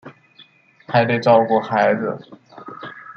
[0.87, 2.17] 还得照顾孩子